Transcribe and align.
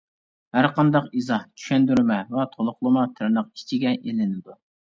ھەر 0.55 0.67
قانداق 0.77 1.11
ئىزاھ، 1.19 1.43
چۈشەندۈرمە 1.59 2.19
ۋە 2.39 2.47
تولۇقلىما 2.57 3.07
تىرناق 3.21 3.55
ئىچىگە 3.55 3.97
ئېلىنىدۇ. 4.03 4.61